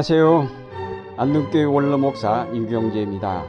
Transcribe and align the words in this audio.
안녕하세요. 0.00 0.48
안동교회 1.18 1.64
원로 1.64 1.98
목사 1.98 2.48
유경재입니다. 2.54 3.44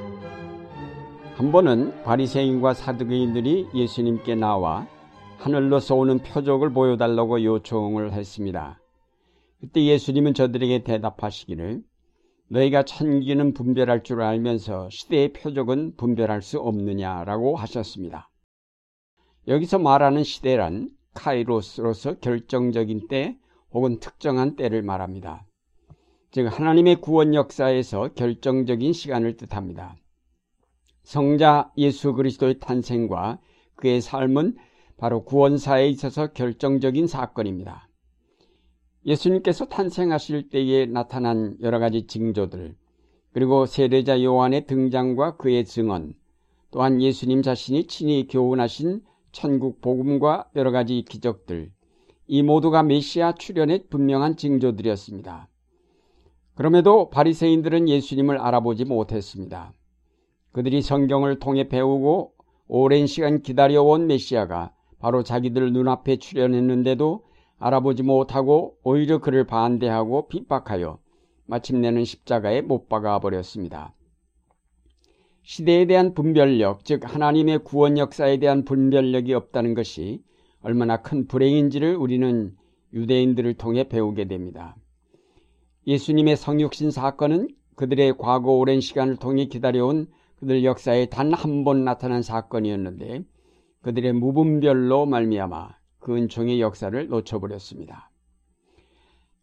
한 1.36 1.52
번은 1.54 2.04
바리새인과 2.04 2.74
사두개인들이 2.74 3.70
예수님께 3.74 4.36
나와 4.36 4.86
하늘로서 5.38 5.96
오는 5.96 6.18
표적을 6.20 6.74
보여달라고 6.74 7.42
요청을 7.42 8.12
했습니다. 8.12 8.82
그때 9.62 9.86
예수님은 9.86 10.34
저들에게 10.34 10.84
대답하시기를 10.84 11.84
너희가 12.50 12.84
천기는 12.84 13.54
분별할 13.54 14.04
줄 14.04 14.22
알면서 14.22 14.90
시대의 14.90 15.32
표적은 15.32 15.96
분별할 15.96 16.42
수 16.42 16.60
없느냐라고 16.60 17.56
하셨습니다. 17.56 18.30
여기서 19.48 19.80
말하는 19.80 20.26
시대란 20.26 20.90
카이로스로서 21.14 22.20
결정적인 22.20 23.08
때 23.08 23.38
혹은 23.72 24.02
특정한 24.02 24.58
때를 24.58 24.82
말합니다. 24.82 25.46
즉 26.32 26.48
하나님의 26.48 27.02
구원 27.02 27.34
역사에서 27.34 28.14
결정적인 28.14 28.94
시간을 28.94 29.36
뜻합니다. 29.36 29.98
성자 31.04 31.72
예수 31.78 32.14
그리스도의 32.14 32.60
탄생과 32.60 33.40
그의 33.76 34.00
삶은 34.00 34.56
바로 34.96 35.26
구원사에 35.26 35.90
있어서 35.90 36.28
결정적인 36.28 37.08
사건입니다. 37.08 37.90
예수님께서 39.06 39.66
탄생하실 39.66 40.50
때에 40.50 40.86
나타난 40.86 41.58
여러 41.62 41.80
가지 41.80 42.08
징조들, 42.08 42.76
그리고 43.34 43.66
세례자 43.66 44.24
요한의 44.24 44.68
등장과 44.68 45.38
그의 45.38 45.66
증언, 45.66 46.14
또한 46.70 47.02
예수님 47.02 47.42
자신이 47.42 47.88
친히 47.88 48.28
교훈하신 48.28 49.02
천국 49.34 49.82
복음과 49.82 50.52
여러 50.56 50.72
가지 50.72 51.04
기적들, 51.10 51.72
이 52.28 52.44
모두가 52.44 52.84
메시아 52.84 53.34
출현의 53.34 53.88
분명한 53.90 54.38
징조들이었습니다. 54.38 55.51
그럼에도 56.56 57.10
바리새인들은 57.10 57.90
예수님을 57.90 58.38
알아보지 58.38 58.86
못했습니다. 58.86 59.74
그들이 60.52 60.82
성경을 60.82 61.40
통해 61.40 61.68
배우고 61.68 62.34
오랜 62.68 63.08
시간 63.08 63.42
기다려온 63.42 64.08
메시아가 64.08 64.74
바로 65.00 65.24
자기들 65.24 65.74
눈앞에 65.74 66.18
출현했는데도 66.18 67.24
알아보지 67.58 68.04
못하고 68.04 68.78
오히려 68.84 69.20
그를 69.20 69.46
반대하고 69.46 70.28
핍박하여 70.28 71.00
마침내는 71.46 72.06
십자가에 72.06 72.62
못 72.62 72.88
박아 72.88 73.20
버렸습니다. 73.20 73.94
시대에 75.44 75.86
대한 75.86 76.14
분별력, 76.14 76.86
즉 76.86 77.02
하나님의 77.04 77.64
구원 77.64 77.98
역사에 77.98 78.38
대한 78.38 78.64
분별력이 78.64 79.34
없다는 79.34 79.74
것이 79.74 80.24
얼마나 80.62 81.02
큰 81.02 81.28
불행인지를 81.28 81.96
우리는 81.96 82.56
유대인들을 82.94 83.56
통해 83.56 83.86
배우게 83.86 84.28
됩니다. 84.28 84.76
예수님의 85.88 86.38
성육신 86.38 86.92
사건은 86.92 87.50
그들의 87.76 88.18
과거 88.18 88.52
오랜 88.52 88.82
시간을 88.82 89.18
통해 89.18 89.46
기다려온 89.46 90.08
그들 90.38 90.64
역사에 90.64 91.08
단 91.08 91.34
한 91.34 91.64
번 91.64 91.84
나타난 91.84 92.22
사건이었는데 92.22 93.24
그들의 93.82 94.14
무분별로 94.14 95.06
말미암아 95.06 95.70
그 96.00 96.16
은총의 96.16 96.62
역사를 96.62 97.08
놓쳐버렸습니다. 97.08 98.12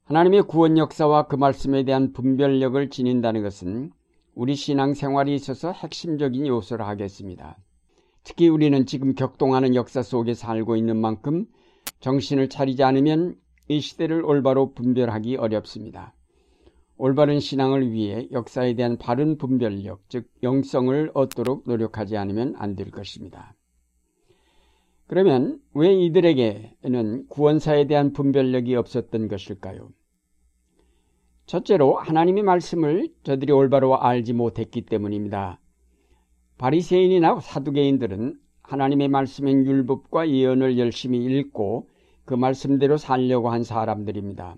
하나님의 0.05 0.43
구원 0.45 0.79
역사와 0.79 1.27
그 1.27 1.37
말씀에 1.37 1.85
대한 1.85 2.13
분별력을 2.13 2.89
지닌다는 2.91 3.43
것은 3.43 3.91
우리 4.35 4.55
신앙 4.55 4.95
생활에 4.95 5.35
있어서 5.35 5.73
핵심적인 5.73 6.47
요소를 6.47 6.87
하겠습니다. 6.87 7.59
특히 8.23 8.49
우리는 8.49 8.87
지금 8.87 9.15
격동하는 9.15 9.75
역사 9.75 10.03
속에 10.03 10.35
살고 10.35 10.77
있는 10.77 10.97
만큼 10.97 11.47
정신을 12.01 12.49
차리지 12.49 12.83
않으면 12.85 13.37
이 13.69 13.81
시대를 13.81 14.25
올바로 14.25 14.73
분별하기 14.73 15.37
어렵습니다. 15.37 16.15
올바른 16.99 17.39
신앙을 17.39 17.93
위해 17.93 18.29
역사에 18.33 18.75
대한 18.75 18.99
바른 18.99 19.39
분별력, 19.39 20.03
즉 20.09 20.29
영성을 20.43 21.13
얻도록 21.15 21.63
노력하지 21.67 22.17
않으면 22.17 22.55
안 22.59 22.75
될 22.75 22.91
것입니다. 22.91 23.55
그러면 25.07 25.61
왜 25.75 25.95
이들에게는 25.95 27.29
구원사에 27.29 27.87
대한 27.87 28.13
분별력이 28.13 28.75
없었던 28.75 29.29
것일까요? 29.29 29.91
첫째로 31.47 31.97
하나님의 31.97 32.43
말씀을 32.43 33.09
저들이 33.23 33.53
올바로 33.53 33.97
알지 33.99 34.35
못했기 34.35 34.83
때문입니다. 34.83 35.61
바리새인이나 36.59 37.41
사두개인들은 37.41 38.39
하나님의 38.63 39.09
말씀인 39.09 39.65
율법과 39.65 40.29
예언을 40.29 40.79
열심히 40.79 41.25
읽고 41.25 41.89
그 42.25 42.35
말씀대로 42.35 42.99
살려고 42.99 43.51
한 43.51 43.63
사람들입니다. 43.63 44.57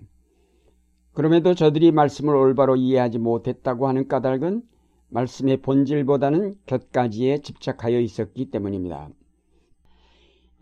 그럼에도 1.13 1.53
저들이 1.53 1.91
말씀을 1.91 2.35
올바로 2.35 2.75
이해하지 2.75 3.19
못했다고 3.19 3.87
하는 3.87 4.07
까닭은 4.07 4.63
말씀의 5.09 5.57
본질보다는 5.57 6.55
곁가지에 6.65 7.39
집착하여 7.39 7.99
있었기 7.99 8.45
때문입니다. 8.49 9.09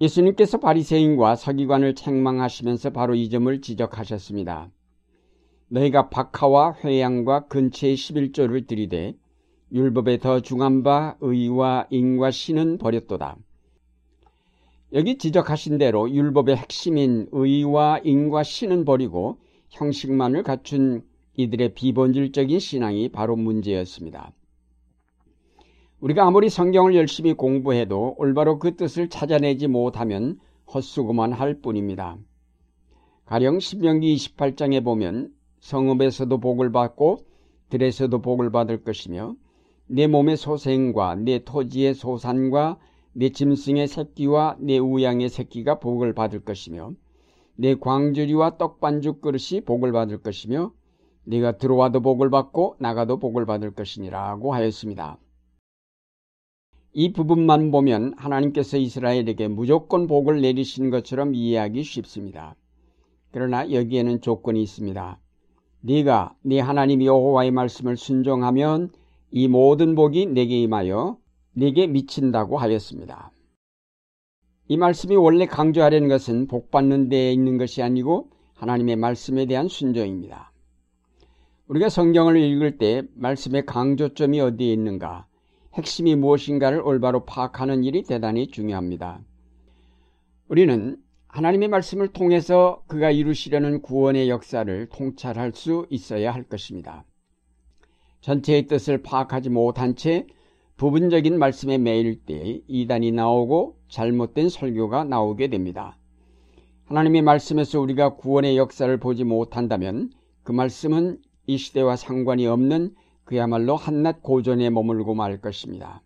예수님께서 0.01 0.59
바리새인과 0.59 1.35
서기관을 1.35 1.93
책망하시면서 1.93 2.91
바로 2.91 3.13
이 3.15 3.29
점을 3.29 3.61
지적하셨습니다. 3.61 4.71
너희가 5.67 6.09
박하와 6.09 6.77
회양과 6.83 7.47
근처의 7.47 7.95
11조를 7.95 8.65
들이되 8.65 9.15
율법에 9.71 10.17
더 10.17 10.39
중한 10.39 10.81
바 10.81 11.15
의와 11.19 11.85
인과 11.91 12.31
신은 12.31 12.79
버렸도다. 12.79 13.37
여기 14.93 15.19
지적하신 15.19 15.77
대로 15.77 16.09
율법의 16.09 16.55
핵심인 16.55 17.27
의와 17.31 17.99
인과 18.03 18.41
신은 18.41 18.85
버리고 18.85 19.37
형식만을 19.69 20.43
갖춘 20.43 21.03
이들의 21.35 21.73
비본질적인 21.73 22.59
신앙이 22.59 23.09
바로 23.09 23.35
문제였습니다. 23.35 24.33
우리가 25.99 26.25
아무리 26.25 26.49
성경을 26.49 26.95
열심히 26.95 27.33
공부해도 27.33 28.15
올바로 28.17 28.57
그 28.59 28.75
뜻을 28.75 29.09
찾아내지 29.09 29.67
못하면 29.67 30.39
헛수고만 30.73 31.33
할 31.33 31.61
뿐입니다. 31.61 32.17
가령 33.25 33.59
신명기 33.59 34.15
28장에 34.15 34.83
보면 34.83 35.33
성읍에서도 35.59 36.39
복을 36.39 36.71
받고 36.71 37.19
들에서도 37.69 38.21
복을 38.21 38.51
받을 38.51 38.83
것이며 38.83 39.35
내 39.87 40.07
몸의 40.07 40.37
소생과 40.37 41.15
내 41.15 41.43
토지의 41.43 41.93
소산과 41.93 42.79
내 43.13 43.29
짐승의 43.29 43.87
새끼와 43.87 44.57
내 44.59 44.77
우양의 44.77 45.29
새끼가 45.29 45.79
복을 45.79 46.13
받을 46.13 46.39
것이며 46.39 46.93
내 47.61 47.75
광주리와 47.75 48.57
떡반죽 48.57 49.19
그릇이 49.19 49.59
복을 49.65 49.91
받을 49.91 50.19
것이며 50.19 50.71
네가 51.25 51.57
들어와도 51.57 51.99
복을 51.99 52.29
받고 52.29 52.77
나가도 52.79 53.19
복을 53.19 53.45
받을 53.45 53.71
것이니라고 53.71 54.53
하였습니다. 54.53 55.17
이 56.93 57.11
부분만 57.11 57.71
보면 57.71 58.13
하나님께서 58.15 58.77
이스라엘에게 58.77 59.49
무조건 59.49 60.07
복을 60.07 60.39
내리신 60.39 60.89
것처럼 60.89 61.35
이해하기 61.35 61.83
쉽습니다. 61.83 62.55
그러나 63.31 63.69
여기에는 63.69 64.21
조건이 64.21 64.63
있습니다. 64.63 65.19
네가 65.81 66.35
네 66.43 66.61
하나님 66.61 67.03
여호와의 67.03 67.51
말씀을 67.51 67.97
순종하면 67.97 68.89
이 69.31 69.49
모든 69.49 69.95
복이 69.95 70.27
내게 70.27 70.61
임하여 70.61 71.17
네게 71.55 71.87
미친다고 71.87 72.57
하였습니다. 72.57 73.33
이 74.71 74.77
말씀이 74.77 75.15
원래 75.15 75.47
강조하려는 75.47 76.07
것은 76.09 76.45
복받는 76.45 77.09
데에 77.09 77.33
있는 77.33 77.57
것이 77.57 77.81
아니고 77.81 78.29
하나님의 78.53 78.97
말씀에 78.97 79.47
대한 79.47 79.67
순종입니다. 79.67 80.51
우리가 81.67 81.89
성경을 81.89 82.37
읽을 82.37 82.77
때 82.77 83.01
말씀의 83.15 83.65
강조점이 83.65 84.39
어디에 84.39 84.71
있는가, 84.71 85.25
핵심이 85.73 86.15
무엇인가를 86.15 86.81
올바로 86.81 87.25
파악하는 87.25 87.83
일이 87.83 88.03
대단히 88.03 88.51
중요합니다. 88.51 89.21
우리는 90.49 90.97
하나님의 91.29 91.67
말씀을 91.67 92.09
통해서 92.09 92.83
그가 92.85 93.09
이루시려는 93.09 93.81
구원의 93.81 94.29
역사를 94.29 94.87
통찰할 94.89 95.51
수 95.55 95.87
있어야 95.89 96.31
할 96.31 96.43
것입니다. 96.43 97.05
전체의 98.21 98.67
뜻을 98.67 99.01
파악하지 99.01 99.49
못한 99.49 99.95
채 99.95 100.27
부분적인 100.79 101.37
말씀에 101.37 101.77
매일 101.77 102.21
때 102.21 102.61
이단이 102.65 103.11
나오고 103.11 103.75
잘못된 103.89 104.47
설교가 104.47 105.03
나오게 105.03 105.49
됩니다. 105.49 105.97
하나님의 106.85 107.21
말씀에서 107.21 107.81
우리가 107.81 108.15
구원의 108.15 108.55
역사를 108.55 108.97
보지 108.97 109.25
못한다면 109.25 110.09
그 110.41 110.53
말씀은 110.53 111.19
이 111.47 111.57
시대와 111.57 111.97
상관이 111.97 112.47
없는 112.47 112.95
그야말로 113.25 113.75
한낱 113.75 114.23
고전에 114.23 114.69
머물고 114.69 115.15
말 115.15 115.41
것입니다. 115.41 116.01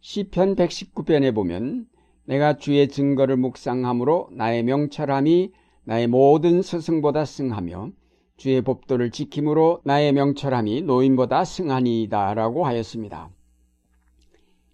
시편 0.00 0.56
119편에 0.56 1.32
보면 1.32 1.86
내가 2.24 2.56
주의 2.56 2.88
증거를 2.88 3.36
묵상함으로 3.36 4.30
나의 4.32 4.64
명철함이 4.64 5.52
나의 5.84 6.08
모든 6.08 6.60
스승보다 6.60 7.24
승하며 7.24 7.92
주의 8.36 8.60
법도를 8.62 9.10
지킴으로 9.10 9.82
나의 9.84 10.12
명철함이 10.12 10.82
노인보다 10.82 11.44
승하니이다 11.44 12.34
라고 12.34 12.66
하였습니다. 12.66 13.30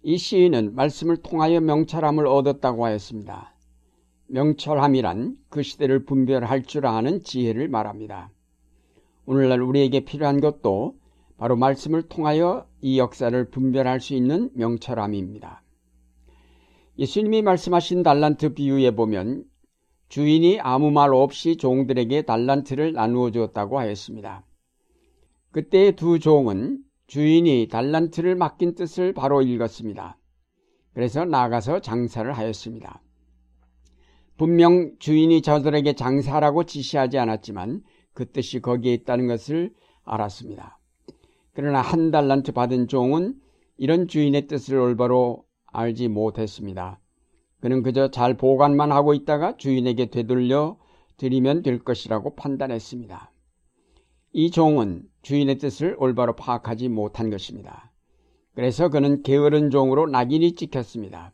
이 0.01 0.17
시인은 0.17 0.75
말씀을 0.75 1.17
통하여 1.17 1.59
명철함을 1.59 2.25
얻었다고 2.25 2.85
하였습니다. 2.85 3.53
명철함이란 4.27 5.37
그 5.49 5.63
시대를 5.63 6.05
분별할 6.05 6.63
줄 6.63 6.85
아는 6.85 7.23
지혜를 7.23 7.67
말합니다. 7.67 8.31
오늘날 9.25 9.61
우리에게 9.61 10.01
필요한 10.01 10.39
것도 10.39 10.95
바로 11.37 11.55
말씀을 11.55 12.03
통하여 12.03 12.67
이 12.81 12.99
역사를 12.99 13.49
분별할 13.49 13.99
수 13.99 14.13
있는 14.13 14.49
명철함입니다. 14.53 15.63
예수님이 16.97 17.41
말씀하신 17.41 18.03
달란트 18.03 18.53
비유에 18.53 18.91
보면 18.91 19.45
주인이 20.09 20.59
아무 20.59 20.91
말 20.91 21.13
없이 21.13 21.55
종들에게 21.55 22.23
달란트를 22.23 22.93
나누어 22.93 23.31
주었다고 23.31 23.79
하였습니다. 23.79 24.43
그때 25.51 25.95
두 25.95 26.19
종은 26.19 26.83
주인이 27.07 27.67
달란트를 27.69 28.35
맡긴 28.35 28.75
뜻을 28.75 29.13
바로 29.13 29.41
읽었습니다. 29.41 30.17
그래서 30.93 31.25
나가서 31.25 31.81
장사를 31.81 32.31
하였습니다. 32.31 33.01
분명 34.37 34.93
주인이 34.99 35.41
저들에게 35.41 35.93
장사라고 35.93 36.63
지시하지 36.63 37.17
않았지만 37.17 37.83
그 38.13 38.31
뜻이 38.31 38.61
거기에 38.61 38.93
있다는 38.93 39.27
것을 39.27 39.73
알았습니다. 40.03 40.79
그러나 41.53 41.81
한 41.81 42.09
달란트 42.09 42.53
받은 42.53 42.87
종은 42.87 43.35
이런 43.77 44.07
주인의 44.07 44.47
뜻을 44.47 44.77
올바로 44.77 45.45
알지 45.67 46.07
못했습니다. 46.07 46.99
그는 47.61 47.83
그저 47.83 48.09
잘 48.09 48.35
보관만 48.35 48.91
하고 48.91 49.13
있다가 49.13 49.57
주인에게 49.57 50.07
되돌려 50.07 50.77
드리면 51.17 51.61
될 51.61 51.79
것이라고 51.79 52.35
판단했습니다. 52.35 53.31
이 54.31 54.51
종은 54.51 55.03
주인의 55.21 55.57
뜻을 55.57 55.95
올바로 55.99 56.35
파악하지 56.35 56.89
못한 56.89 57.29
것입니다. 57.29 57.91
그래서 58.55 58.89
그는 58.89 59.23
게으른 59.23 59.69
종으로 59.69 60.07
낙인이 60.07 60.53
찍혔습니다. 60.55 61.33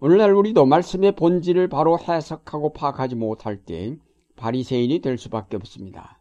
오늘날 0.00 0.34
우리도 0.34 0.66
말씀의 0.66 1.12
본질을 1.12 1.68
바로 1.68 1.98
해석하고 1.98 2.72
파악하지 2.72 3.14
못할 3.16 3.56
때 3.56 3.96
바리새인이 4.36 5.00
될 5.00 5.18
수밖에 5.18 5.56
없습니다. 5.56 6.20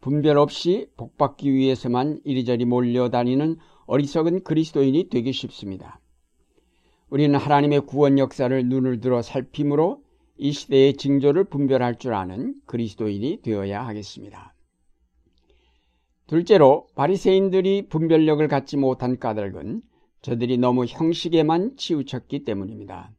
분별 0.00 0.36
없이 0.38 0.88
복받기 0.96 1.52
위해서만 1.52 2.20
이리저리 2.24 2.64
몰려다니는 2.64 3.56
어리석은 3.86 4.44
그리스도인이 4.44 5.08
되기 5.08 5.32
쉽습니다. 5.32 6.00
우리는 7.14 7.38
하나님의 7.38 7.82
구원 7.82 8.18
역사를 8.18 8.68
눈을 8.68 8.98
들어 8.98 9.22
살핌으로 9.22 10.02
이 10.36 10.50
시대의 10.50 10.94
징조를 10.94 11.44
분별할 11.44 11.96
줄 11.96 12.12
아는 12.12 12.56
그리스도인이 12.66 13.40
되어야 13.40 13.86
하겠습니다. 13.86 14.52
둘째로 16.26 16.88
바리새인들이 16.96 17.86
분별력을 17.88 18.48
갖지 18.48 18.76
못한 18.76 19.20
까닭은 19.20 19.82
저들이 20.22 20.58
너무 20.58 20.86
형식에만 20.86 21.76
치우쳤기 21.76 22.44
때문입니다. 22.44 23.12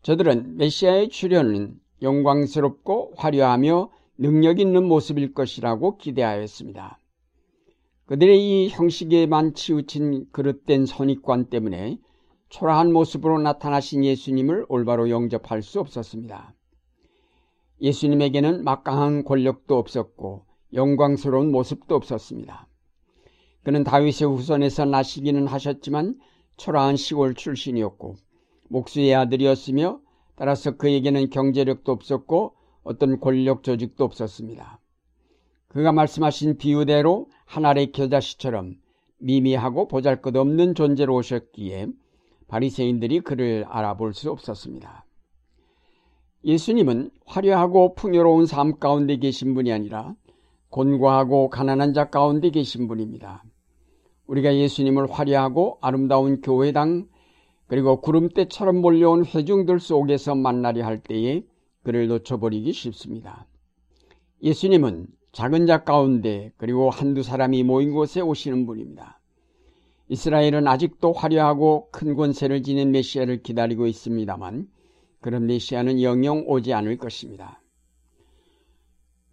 저들은 0.00 0.56
메시아의 0.56 1.10
출현은 1.10 1.78
영광스럽고 2.00 3.12
화려하며 3.18 3.90
능력 4.16 4.60
있는 4.60 4.84
모습일 4.84 5.34
것이라고 5.34 5.98
기대하였습니다. 5.98 6.98
그들의 8.06 8.38
이 8.40 8.68
형식에만 8.70 9.52
치우친 9.52 10.28
그릇된 10.32 10.86
선입관 10.86 11.50
때문에 11.50 11.98
초라한 12.48 12.92
모습으로 12.92 13.38
나타나신 13.38 14.04
예수님을 14.04 14.66
올바로 14.68 15.10
영접할 15.10 15.62
수 15.62 15.80
없었습니다. 15.80 16.54
예수님에게는 17.80 18.64
막강한 18.64 19.24
권력도 19.24 19.76
없었고 19.76 20.44
영광스러운 20.72 21.52
모습도 21.52 21.94
없었습니다. 21.94 22.66
그는 23.62 23.84
다윗의 23.84 24.28
후손에서 24.28 24.84
나시기는 24.86 25.46
하셨지만 25.46 26.18
초라한 26.56 26.96
시골 26.96 27.34
출신이었고 27.34 28.16
목수의 28.68 29.14
아들이었으며 29.14 30.00
따라서 30.36 30.76
그에게는 30.76 31.30
경제력도 31.30 31.92
없었고 31.92 32.54
어떤 32.82 33.20
권력 33.20 33.62
조직도 33.62 34.04
없었습니다. 34.04 34.80
그가 35.68 35.92
말씀하신 35.92 36.56
비유대로 36.56 37.28
하늘의 37.44 37.92
겨자씨처럼 37.92 38.76
미미하고 39.18 39.88
보잘것없는 39.88 40.74
존재로 40.74 41.14
오셨기에 41.16 41.88
바리새인들이 42.48 43.20
그를 43.20 43.64
알아볼 43.68 44.12
수 44.14 44.30
없었습니다. 44.30 45.04
예수님은 46.44 47.10
화려하고 47.26 47.94
풍요로운 47.94 48.46
삶 48.46 48.78
가운데 48.78 49.16
계신 49.16 49.54
분이 49.54 49.72
아니라 49.72 50.14
곤고하고 50.70 51.50
가난한 51.50 51.94
자 51.94 52.10
가운데 52.10 52.50
계신 52.50 52.88
분입니다. 52.88 53.44
우리가 54.26 54.54
예수님을 54.54 55.10
화려하고 55.10 55.78
아름다운 55.80 56.40
교회당 56.40 57.08
그리고 57.66 58.00
구름대처럼 58.00 58.76
몰려온 58.76 59.24
회중들 59.26 59.80
속에서 59.80 60.34
만나려 60.34 60.84
할 60.84 60.98
때에 60.98 61.44
그를 61.82 62.08
놓쳐버리기 62.08 62.72
쉽습니다. 62.72 63.46
예수님은 64.42 65.06
작은 65.32 65.66
자 65.66 65.84
가운데 65.84 66.52
그리고 66.56 66.90
한두 66.90 67.22
사람이 67.22 67.62
모인 67.62 67.92
곳에 67.92 68.20
오시는 68.20 68.66
분입니다. 68.66 69.17
이스라엘은 70.10 70.66
아직도 70.66 71.12
화려하고 71.12 71.88
큰 71.90 72.14
권세를 72.14 72.62
지닌 72.62 72.92
메시아를 72.92 73.42
기다리고 73.42 73.86
있습니다만 73.86 74.68
그런 75.20 75.46
메시아는 75.46 76.00
영영 76.00 76.44
오지 76.46 76.72
않을 76.72 76.96
것입니다. 76.96 77.60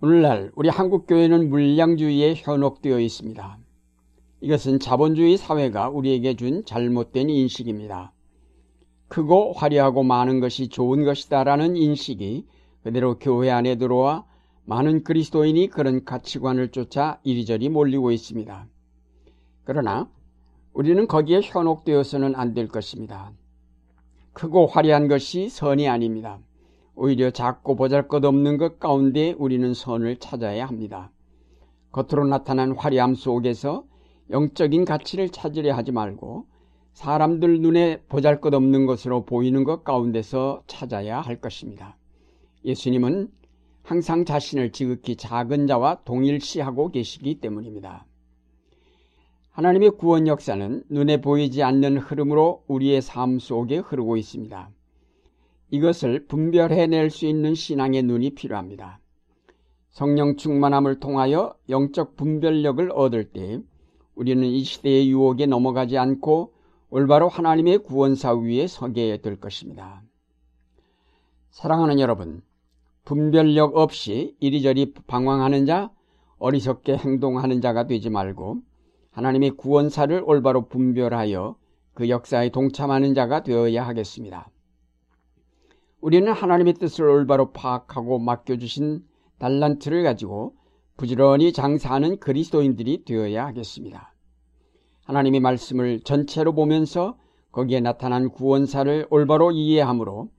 오늘날 0.02 0.52
우리 0.56 0.68
한국 0.68 1.08
교회는 1.08 1.50
물량주의에 1.50 2.36
현혹되어 2.36 3.00
있습니다. 3.00 3.58
이것은 4.42 4.80
자본주의 4.80 5.38
사회가 5.38 5.90
우리에게 5.90 6.36
준 6.36 6.66
잘못된 6.66 7.30
인식입니다. 7.30 8.12
크고 9.08 9.54
화려하고 9.54 10.04
많은 10.04 10.42
것이 10.42 10.68
좋은 10.68 11.06
것이다라는 11.06 11.78
인식이 11.78 12.46
그대로 12.84 13.18
교회 13.18 13.50
안에 13.50 13.78
들어와 13.78 14.26
많은 14.66 15.04
그리스도인이 15.04 15.70
그런 15.70 16.04
가치관을 16.04 16.70
쫓아 16.70 17.20
이리저리 17.24 17.70
몰리고 17.70 18.12
있습니다. 18.12 18.68
그러나 19.64 20.10
우리는 20.76 21.08
거기에 21.08 21.40
현혹되어서는 21.42 22.36
안 22.36 22.54
될 22.54 22.68
것입니다. 22.68 23.32
크고 24.34 24.68
화려한 24.68 25.08
것이 25.08 25.48
선이 25.48 25.88
아닙니다. 25.88 26.40
오히려 26.96 27.32
작고 27.32 27.78
보잘것없는 27.78 28.58
것 28.58 28.78
가운데 28.78 29.34
우리는 29.38 29.74
선을 29.74 30.18
찾아야 30.18 30.66
합니다. 30.66 31.12
겉으로 31.94 32.28
나타난 32.28 32.74
화려함 32.74 33.16
속에서 33.16 33.86
영적인 34.30 34.84
가치를 34.84 35.30
찾으려 35.30 35.74
하지 35.74 35.94
말고 35.94 36.46
사람들 36.92 37.62
눈에 37.62 38.02
보잘것없는 38.10 38.86
것으로 38.86 39.24
보이는 39.24 39.64
것 39.64 39.86
가운데서 39.86 40.64
찾아야 40.68 41.22
할 41.22 41.40
것입니다. 41.40 41.96
예수님은 42.66 43.30
항상 43.82 44.26
자신을 44.26 44.74
지극히 44.74 45.16
작은 45.16 45.68
자와 45.68 46.02
동일시하고 46.04 46.92
계시기 46.92 47.40
때문입니다. 47.40 48.06
하나님의 49.56 49.92
구원 49.92 50.28
역사는 50.28 50.84
눈에 50.90 51.22
보이지 51.22 51.64
않는 51.64 51.98
흐름으로 51.98 52.66
우리의 52.68 53.02
삶 53.02 53.40
속에 53.40 53.78
흐르고 53.78 54.18
있습니다. 54.18 54.70
이것을 55.72 56.28
분별해낼 56.28 57.10
수 57.10 57.26
있는 57.26 57.56
신앙의 57.56 58.04
눈이 58.04 58.32
필요합니다. 58.32 59.00
성령 59.92 60.36
충만함을 60.36 61.00
통하여 61.00 61.56
영적 61.70 62.18
분별력을 62.18 62.92
얻을 62.92 63.32
때 63.32 63.62
우리는 64.14 64.44
이 64.44 64.62
시대의 64.62 65.10
유혹에 65.10 65.46
넘어가지 65.46 65.98
않고 65.98 66.52
올바로 66.90 67.30
하나님의 67.30 67.78
구원사 67.78 68.34
위에 68.34 68.68
서게 68.68 69.22
될 69.22 69.40
것입니다. 69.40 70.02
사랑하는 71.52 72.02
여러분, 72.02 72.42
분별력 73.06 73.78
없이 73.78 74.36
이리저리 74.42 74.94
방황하는 75.08 75.66
자, 75.66 75.92
어리석게 76.40 76.98
행동하는 76.98 77.62
자가 77.62 77.88
되지 77.88 78.10
말고 78.10 78.75
하나님의 79.16 79.52
구원사를 79.52 80.24
올바로 80.26 80.68
분별하여 80.68 81.56
그 81.94 82.10
역사에 82.10 82.50
동참하는 82.50 83.14
자가 83.14 83.44
되어야 83.44 83.88
하겠습니다. 83.88 84.50
우리는 86.02 86.30
하나님의 86.30 86.74
뜻을 86.74 87.06
올바로 87.06 87.54
파악하고 87.54 88.20
맡겨주신 88.20 89.06
달란트를 89.40 90.04
가지고 90.04 90.58
부지런히 90.98 91.54
장사하는 91.54 92.20
그리스도인들이 92.20 93.06
되어야 93.06 93.46
하겠습니다. 93.48 94.14
하나님의 95.06 95.40
말씀을 95.40 96.02
전체로 96.02 96.54
보면서 96.54 97.18
거기에 97.54 97.80
나타난 97.80 98.30
구원사를 98.30 99.08
올바로 99.10 99.52
이해하므로 99.52 100.30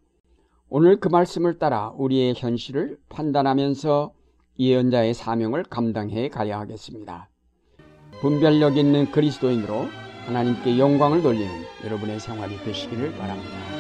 오늘 0.69 1.01
그 1.01 1.09
말씀을 1.09 1.59
따라 1.59 1.95
우리의 1.97 2.35
현실을 2.37 2.99
판단하면서 3.09 4.13
예언자의 4.59 5.15
사명을 5.15 5.65
감당해 5.65 6.29
가야 6.29 6.61
하겠습니다. 6.61 7.31
분별력 8.21 8.77
있는 8.77 9.11
그리스도인으로 9.11 9.89
하나님께 10.27 10.79
영광을 10.79 11.23
돌리는 11.23 11.49
여러분의 11.85 12.19
생활이 12.19 12.57
되시기를 12.65 13.13
바랍니다. 13.13 13.76